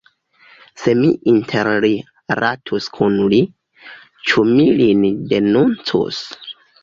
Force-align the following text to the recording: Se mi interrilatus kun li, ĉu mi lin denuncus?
Se 0.83 0.93
mi 1.01 1.09
interrilatus 1.33 2.87
kun 2.97 3.19
li, 3.35 3.41
ĉu 4.31 4.47
mi 4.53 4.67
lin 4.79 5.03
denuncus? 5.35 6.23